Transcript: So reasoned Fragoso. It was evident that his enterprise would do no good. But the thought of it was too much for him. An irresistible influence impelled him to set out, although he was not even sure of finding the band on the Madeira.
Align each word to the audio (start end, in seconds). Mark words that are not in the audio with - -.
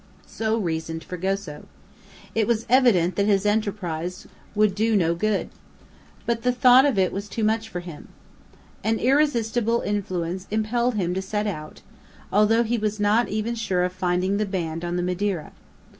So 0.25 0.57
reasoned 0.57 1.03
Fragoso. 1.03 1.65
It 2.33 2.47
was 2.47 2.65
evident 2.67 3.17
that 3.17 3.27
his 3.27 3.45
enterprise 3.45 4.25
would 4.55 4.73
do 4.73 4.95
no 4.95 5.13
good. 5.13 5.49
But 6.25 6.41
the 6.41 6.51
thought 6.51 6.85
of 6.87 6.97
it 6.97 7.11
was 7.13 7.29
too 7.29 7.43
much 7.43 7.69
for 7.69 7.81
him. 7.81 8.07
An 8.83 8.97
irresistible 8.97 9.81
influence 9.81 10.47
impelled 10.49 10.95
him 10.95 11.13
to 11.13 11.21
set 11.21 11.45
out, 11.45 11.81
although 12.33 12.63
he 12.63 12.79
was 12.79 12.99
not 12.99 13.29
even 13.29 13.53
sure 13.53 13.83
of 13.83 13.93
finding 13.93 14.37
the 14.37 14.45
band 14.47 14.83
on 14.83 14.95
the 14.95 15.03
Madeira. 15.03 15.51